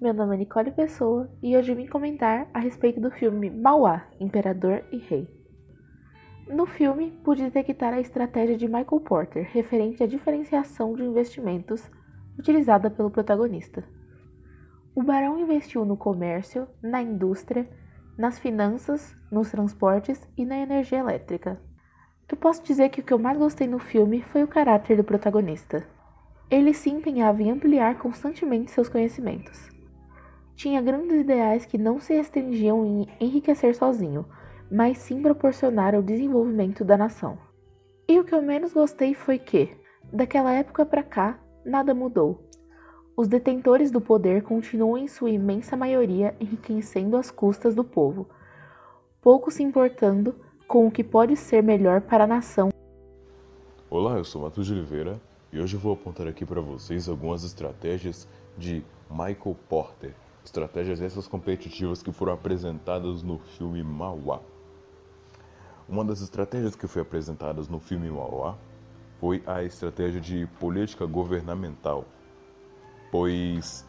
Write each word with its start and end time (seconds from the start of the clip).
meu 0.00 0.14
nome 0.14 0.34
é 0.34 0.38
Nicole 0.38 0.70
Pessoa 0.70 1.30
e 1.42 1.54
hoje 1.54 1.74
vim 1.74 1.86
comentar 1.86 2.48
a 2.54 2.58
respeito 2.58 2.98
do 2.98 3.10
filme 3.10 3.50
Mauá, 3.50 4.06
Imperador 4.18 4.82
e 4.90 4.96
Rei. 4.96 5.28
No 6.48 6.64
filme, 6.64 7.10
pude 7.22 7.42
detectar 7.42 7.92
a 7.92 8.00
estratégia 8.00 8.56
de 8.56 8.66
Michael 8.66 9.00
Porter 9.04 9.46
referente 9.52 10.02
à 10.02 10.06
diferenciação 10.06 10.94
de 10.94 11.02
investimentos 11.02 11.90
utilizada 12.38 12.90
pelo 12.90 13.10
protagonista. 13.10 13.84
O 14.94 15.02
barão 15.02 15.38
investiu 15.38 15.84
no 15.84 15.98
comércio, 15.98 16.66
na 16.82 17.02
indústria, 17.02 17.68
nas 18.16 18.38
finanças, 18.38 19.14
nos 19.30 19.50
transportes 19.50 20.26
e 20.34 20.46
na 20.46 20.56
energia 20.56 21.00
elétrica. 21.00 21.60
Eu 22.26 22.38
posso 22.38 22.62
dizer 22.62 22.88
que 22.88 23.02
o 23.02 23.04
que 23.04 23.12
eu 23.12 23.18
mais 23.18 23.36
gostei 23.36 23.66
no 23.66 23.78
filme 23.78 24.22
foi 24.22 24.42
o 24.42 24.48
caráter 24.48 24.96
do 24.96 25.04
protagonista. 25.04 25.86
Ele 26.50 26.72
se 26.72 26.88
empenhava 26.88 27.42
em 27.42 27.50
ampliar 27.50 27.98
constantemente 27.98 28.70
seus 28.70 28.88
conhecimentos. 28.88 29.78
Tinha 30.60 30.82
grandes 30.82 31.18
ideais 31.18 31.64
que 31.64 31.78
não 31.78 31.98
se 31.98 32.14
restringiam 32.14 32.84
em 32.84 33.08
enriquecer 33.18 33.74
sozinho, 33.74 34.26
mas 34.70 34.98
sim 34.98 35.22
proporcionar 35.22 35.94
o 35.94 36.02
desenvolvimento 36.02 36.84
da 36.84 36.98
nação. 36.98 37.38
E 38.06 38.20
o 38.20 38.24
que 38.24 38.34
eu 38.34 38.42
menos 38.42 38.74
gostei 38.74 39.14
foi 39.14 39.38
que, 39.38 39.74
daquela 40.12 40.52
época 40.52 40.84
para 40.84 41.02
cá, 41.02 41.40
nada 41.64 41.94
mudou. 41.94 42.46
Os 43.16 43.26
detentores 43.26 43.90
do 43.90 44.02
poder 44.02 44.42
continuam 44.42 44.98
em 44.98 45.08
sua 45.08 45.30
imensa 45.30 45.78
maioria 45.78 46.36
enriquecendo 46.38 47.16
às 47.16 47.30
custas 47.30 47.74
do 47.74 47.82
povo, 47.82 48.28
pouco 49.22 49.50
se 49.50 49.62
importando 49.62 50.34
com 50.68 50.86
o 50.86 50.90
que 50.90 51.02
pode 51.02 51.36
ser 51.36 51.62
melhor 51.62 52.02
para 52.02 52.24
a 52.24 52.26
nação. 52.26 52.68
Olá, 53.88 54.18
eu 54.18 54.24
sou 54.24 54.42
Matheus 54.42 54.66
de 54.66 54.74
Oliveira 54.74 55.18
e 55.50 55.58
hoje 55.58 55.78
vou 55.78 55.94
apontar 55.94 56.26
aqui 56.26 56.44
para 56.44 56.60
vocês 56.60 57.08
algumas 57.08 57.44
estratégias 57.44 58.28
de 58.58 58.84
Michael 59.10 59.56
Porter. 59.66 60.12
Estratégias 60.44 61.00
essas 61.00 61.28
competitivas 61.28 62.02
que 62.02 62.10
foram 62.10 62.32
apresentadas 62.32 63.22
no 63.22 63.38
filme 63.38 63.82
Mauá. 63.82 64.40
Uma 65.88 66.04
das 66.04 66.20
estratégias 66.20 66.74
que 66.74 66.86
foi 66.86 67.02
apresentadas 67.02 67.68
no 67.68 67.78
filme 67.78 68.10
Mauá 68.10 68.56
foi 69.18 69.42
a 69.46 69.62
estratégia 69.62 70.20
de 70.20 70.46
política 70.58 71.04
governamental, 71.04 72.06
pois 73.10 73.86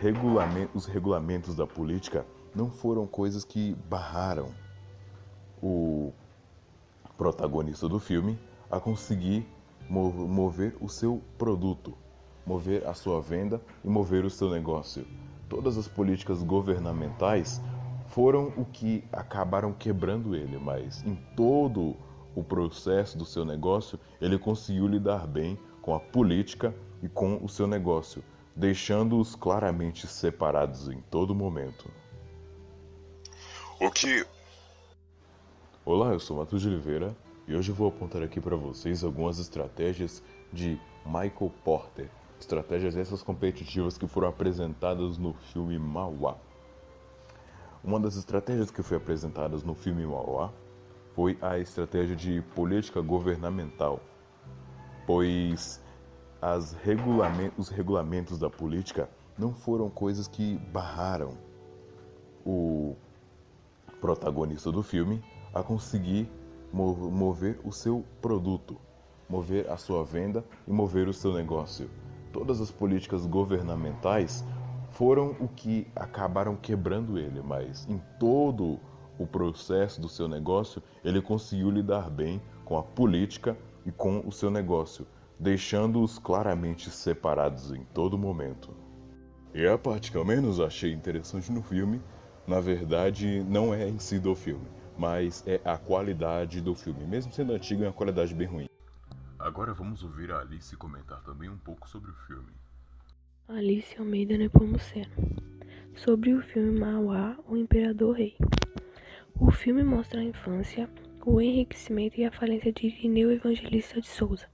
regulament 0.00 0.70
os 0.74 0.86
regulamentos 0.86 1.54
da 1.54 1.66
política 1.66 2.26
não 2.54 2.70
foram 2.70 3.06
coisas 3.06 3.44
que 3.44 3.74
barraram 3.88 4.48
o 5.62 6.12
protagonista 7.16 7.88
do 7.88 8.00
filme 8.00 8.38
a 8.70 8.80
conseguir 8.80 9.46
mover 9.88 10.74
o 10.80 10.88
seu 10.88 11.22
produto, 11.36 11.96
mover 12.46 12.86
a 12.86 12.94
sua 12.94 13.20
venda 13.20 13.60
e 13.84 13.88
mover 13.88 14.24
o 14.24 14.30
seu 14.30 14.50
negócio. 14.50 15.06
Todas 15.52 15.76
as 15.76 15.86
políticas 15.86 16.42
governamentais 16.42 17.60
foram 18.06 18.54
o 18.56 18.64
que 18.64 19.04
acabaram 19.12 19.70
quebrando 19.70 20.34
ele, 20.34 20.56
mas 20.56 21.04
em 21.04 21.14
todo 21.36 21.94
o 22.34 22.42
processo 22.42 23.18
do 23.18 23.26
seu 23.26 23.44
negócio, 23.44 24.00
ele 24.18 24.38
conseguiu 24.38 24.86
lidar 24.86 25.26
bem 25.26 25.58
com 25.82 25.94
a 25.94 26.00
política 26.00 26.74
e 27.02 27.08
com 27.08 27.38
o 27.44 27.50
seu 27.50 27.66
negócio, 27.66 28.24
deixando-os 28.56 29.34
claramente 29.34 30.06
separados 30.06 30.88
em 30.88 31.02
todo 31.10 31.34
momento. 31.34 31.90
O 33.78 33.90
que. 33.90 34.24
Olá, 35.84 36.14
eu 36.14 36.18
sou 36.18 36.38
Matheus 36.38 36.62
de 36.62 36.68
Oliveira 36.68 37.14
e 37.46 37.54
hoje 37.54 37.72
vou 37.72 37.88
apontar 37.88 38.22
aqui 38.22 38.40
para 38.40 38.56
vocês 38.56 39.04
algumas 39.04 39.38
estratégias 39.38 40.22
de 40.50 40.80
Michael 41.04 41.52
Porter. 41.62 42.08
Estratégias 42.42 42.96
essas 42.96 43.22
competitivas 43.22 43.96
que 43.96 44.08
foram 44.08 44.26
apresentadas 44.26 45.16
no 45.16 45.32
filme 45.32 45.78
Mauá. 45.78 46.36
Uma 47.84 48.00
das 48.00 48.16
estratégias 48.16 48.68
que 48.68 48.82
foi 48.82 48.96
apresentadas 48.96 49.62
no 49.62 49.76
filme 49.76 50.04
Mauá 50.04 50.52
foi 51.14 51.38
a 51.40 51.56
estratégia 51.60 52.16
de 52.16 52.42
política 52.52 53.00
governamental, 53.00 54.00
pois 55.06 55.80
regulament 56.82 57.52
os 57.56 57.68
regulamentos 57.68 58.40
da 58.40 58.50
política 58.50 59.08
não 59.38 59.54
foram 59.54 59.88
coisas 59.88 60.26
que 60.26 60.58
barraram 60.72 61.38
o 62.44 62.96
protagonista 64.00 64.72
do 64.72 64.82
filme 64.82 65.22
a 65.54 65.62
conseguir 65.62 66.28
mover 66.72 67.60
o 67.62 67.70
seu 67.70 68.04
produto, 68.20 68.76
mover 69.28 69.70
a 69.70 69.76
sua 69.76 70.04
venda 70.04 70.44
e 70.66 70.72
mover 70.72 71.06
o 71.06 71.14
seu 71.14 71.32
negócio. 71.32 71.88
Todas 72.32 72.60
as 72.60 72.70
políticas 72.70 73.26
governamentais 73.26 74.44
foram 74.90 75.36
o 75.38 75.48
que 75.48 75.86
acabaram 75.94 76.56
quebrando 76.56 77.18
ele, 77.18 77.42
mas 77.42 77.86
em 77.88 78.00
todo 78.18 78.78
o 79.18 79.26
processo 79.26 80.00
do 80.00 80.08
seu 80.08 80.26
negócio, 80.26 80.82
ele 81.04 81.20
conseguiu 81.20 81.70
lidar 81.70 82.10
bem 82.10 82.40
com 82.64 82.78
a 82.78 82.82
política 82.82 83.56
e 83.84 83.92
com 83.92 84.22
o 84.26 84.32
seu 84.32 84.50
negócio, 84.50 85.06
deixando-os 85.38 86.18
claramente 86.18 86.90
separados 86.90 87.72
em 87.72 87.84
todo 87.92 88.18
momento. 88.18 88.70
E 89.54 89.66
a 89.66 89.76
parte 89.76 90.10
que 90.10 90.16
eu 90.16 90.24
menos 90.24 90.60
achei 90.60 90.92
interessante 90.92 91.52
no 91.52 91.62
filme, 91.62 92.00
na 92.46 92.60
verdade, 92.60 93.44
não 93.48 93.74
é 93.74 93.88
em 93.88 93.98
si 93.98 94.18
do 94.18 94.34
filme, 94.34 94.66
mas 94.96 95.44
é 95.46 95.60
a 95.64 95.76
qualidade 95.76 96.60
do 96.60 96.74
filme. 96.74 97.04
Mesmo 97.04 97.32
sendo 97.32 97.52
antigo, 97.52 97.82
é 97.84 97.86
uma 97.86 97.92
qualidade 97.92 98.34
bem 98.34 98.46
ruim. 98.46 98.71
Agora 99.42 99.74
vamos 99.74 100.04
ouvir 100.04 100.30
a 100.30 100.38
Alice 100.38 100.76
comentar 100.76 101.20
também 101.24 101.50
um 101.50 101.58
pouco 101.58 101.88
sobre 101.88 102.12
o 102.12 102.14
filme. 102.14 102.52
Alice 103.48 103.98
Almeida 103.98 104.38
Nepomuceno. 104.38 105.10
Sobre 105.96 106.32
o 106.32 106.40
filme 106.40 106.78
Mauá, 106.78 107.36
o 107.48 107.56
Imperador 107.56 108.16
Rei. 108.16 108.36
O 109.34 109.50
filme 109.50 109.82
mostra 109.82 110.20
a 110.20 110.24
infância, 110.24 110.88
o 111.26 111.40
enriquecimento 111.40 112.20
e 112.20 112.24
a 112.24 112.30
falência 112.30 112.72
de 112.72 112.86
Irineu 112.86 113.32
Evangelista 113.32 114.00
de 114.00 114.06
Souza, 114.06 114.46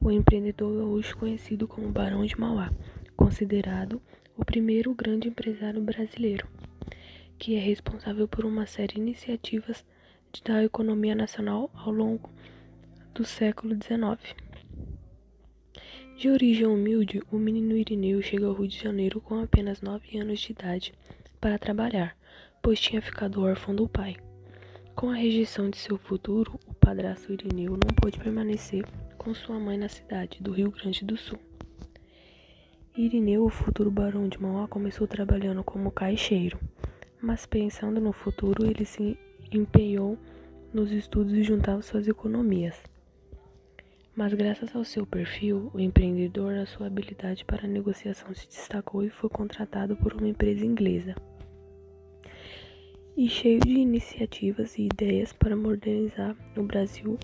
o 0.00 0.10
empreendedor 0.10 0.78
gaúcho 0.78 1.14
conhecido 1.18 1.68
como 1.68 1.92
Barão 1.92 2.24
de 2.24 2.40
Mauá, 2.40 2.72
considerado 3.14 4.00
o 4.34 4.46
primeiro 4.46 4.94
grande 4.94 5.28
empresário 5.28 5.82
brasileiro 5.82 6.48
que 7.38 7.54
é 7.54 7.58
responsável 7.58 8.26
por 8.26 8.46
uma 8.46 8.66
série 8.66 8.94
de 8.94 9.00
iniciativas 9.00 9.84
da 10.42 10.64
economia 10.64 11.14
nacional 11.14 11.70
ao 11.74 11.92
longo 11.92 12.30
do 13.16 13.24
século 13.24 13.74
XIX. 13.74 14.36
De 16.16 16.28
origem 16.28 16.66
humilde, 16.66 17.22
o 17.32 17.38
menino 17.38 17.76
Irineu 17.76 18.20
chega 18.20 18.46
ao 18.46 18.52
Rio 18.52 18.68
de 18.68 18.78
Janeiro 18.78 19.20
com 19.20 19.42
apenas 19.42 19.80
9 19.80 20.18
anos 20.18 20.38
de 20.38 20.52
idade 20.52 20.92
para 21.40 21.58
trabalhar, 21.58 22.16
pois 22.62 22.78
tinha 22.78 23.00
ficado 23.00 23.42
órfão 23.42 23.74
do 23.74 23.88
pai. 23.88 24.16
Com 24.94 25.10
a 25.10 25.14
rejeição 25.14 25.70
de 25.70 25.78
seu 25.78 25.96
futuro, 25.96 26.60
o 26.66 26.74
padrasto 26.74 27.32
Irineu 27.32 27.72
não 27.72 27.94
pôde 28.00 28.18
permanecer 28.18 28.84
com 29.16 29.34
sua 29.34 29.58
mãe 29.58 29.78
na 29.78 29.88
cidade 29.88 30.42
do 30.42 30.52
Rio 30.52 30.70
Grande 30.70 31.04
do 31.04 31.16
Sul. 31.16 31.38
Irineu, 32.96 33.44
o 33.44 33.50
futuro 33.50 33.90
barão 33.90 34.28
de 34.28 34.40
Mauá, 34.40 34.68
começou 34.68 35.06
trabalhando 35.06 35.64
como 35.64 35.90
caixeiro 35.90 36.58
mas 37.20 37.46
pensando 37.46 38.00
no 38.00 38.12
futuro, 38.12 38.64
ele 38.66 38.84
se 38.84 39.18
empenhou 39.50 40.18
nos 40.72 40.92
estudos 40.92 41.32
e 41.32 41.42
juntava 41.42 41.82
suas 41.82 42.06
economias. 42.06 42.80
Mas 44.16 44.32
graças 44.32 44.74
ao 44.74 44.82
seu 44.82 45.04
perfil, 45.04 45.70
o 45.74 45.78
empreendedor, 45.78 46.54
a 46.54 46.64
sua 46.64 46.86
habilidade 46.86 47.44
para 47.44 47.68
negociação 47.68 48.34
se 48.34 48.48
destacou 48.48 49.04
e 49.04 49.10
foi 49.10 49.28
contratado 49.28 49.94
por 49.94 50.14
uma 50.14 50.26
empresa 50.26 50.64
inglesa. 50.64 51.14
E 53.14 53.28
cheio 53.28 53.60
de 53.60 53.72
iniciativas 53.72 54.78
e 54.78 54.86
ideias 54.86 55.34
para 55.34 55.54
modernizar 55.54 56.34
o 56.56 56.62
Brasil, 56.62 57.18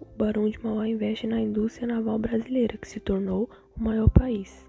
o 0.00 0.06
Barão 0.16 0.48
de 0.48 0.58
Mauá 0.64 0.88
investe 0.88 1.26
na 1.26 1.38
indústria 1.38 1.86
naval 1.86 2.18
brasileira, 2.18 2.78
que 2.78 2.88
se 2.88 2.98
tornou 2.98 3.50
o 3.78 3.84
maior 3.84 4.08
país, 4.08 4.66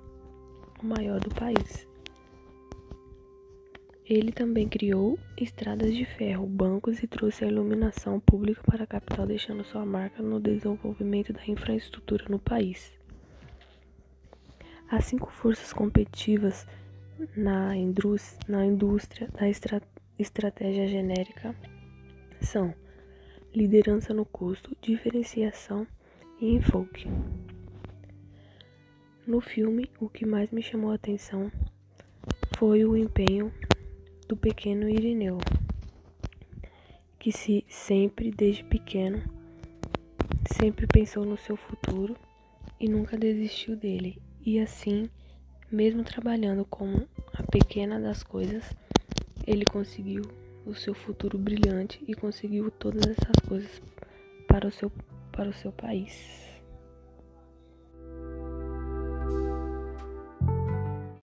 o 0.83 0.85
maior 0.85 1.21
do 1.21 1.33
país. 1.33 1.87
Ele 4.09 4.31
também 4.31 4.69
criou 4.69 5.19
estradas 5.35 5.93
de 5.93 6.05
ferro, 6.05 6.47
bancos 6.47 7.03
e 7.03 7.07
trouxe 7.07 7.43
a 7.43 7.47
iluminação 7.49 8.21
pública 8.21 8.61
para 8.63 8.85
a 8.85 8.87
capital, 8.87 9.27
deixando 9.27 9.65
sua 9.65 9.85
marca 9.85 10.23
no 10.23 10.39
desenvolvimento 10.39 11.33
da 11.33 11.45
infraestrutura 11.45 12.23
no 12.29 12.39
país. 12.39 12.93
As 14.89 15.03
cinco 15.03 15.29
forças 15.29 15.73
competitivas 15.73 16.65
na, 17.35 17.73
na 18.47 18.65
indústria 18.65 19.27
da 19.27 19.49
estra 19.49 19.81
estratégia 20.17 20.87
genérica 20.87 21.53
são 22.39 22.73
liderança 23.53 24.13
no 24.13 24.23
custo, 24.23 24.73
diferenciação 24.81 25.85
e 26.39 26.53
enfoque. 26.53 27.09
No 29.27 29.41
filme, 29.41 29.91
o 29.99 30.07
que 30.07 30.25
mais 30.25 30.49
me 30.49 30.63
chamou 30.63 30.91
a 30.91 30.95
atenção 30.95 31.51
foi 32.57 32.85
o 32.85 32.95
empenho 32.95 33.51
do 34.27 34.35
pequeno 34.35 34.89
Irineu, 34.89 35.39
que 37.17 37.31
se 37.31 37.63
sempre 37.69 38.29
desde 38.31 38.63
pequeno 38.63 39.23
sempre 40.53 40.85
pensou 40.87 41.25
no 41.25 41.37
seu 41.37 41.55
futuro 41.55 42.15
e 42.79 42.89
nunca 42.89 43.17
desistiu 43.17 43.75
dele, 43.75 44.21
e 44.45 44.59
assim 44.59 45.09
mesmo 45.71 46.03
trabalhando 46.03 46.65
como 46.65 47.07
a 47.33 47.43
pequena 47.43 47.99
das 47.99 48.23
coisas, 48.23 48.63
ele 49.45 49.65
conseguiu 49.65 50.23
o 50.65 50.73
seu 50.73 50.93
futuro 50.93 51.37
brilhante 51.37 52.03
e 52.07 52.13
conseguiu 52.13 52.69
todas 52.71 53.03
essas 53.05 53.47
coisas 53.47 53.81
para 54.47 54.67
o 54.67 54.71
seu, 54.71 54.91
para 55.31 55.49
o 55.49 55.53
seu 55.53 55.71
país. 55.71 56.56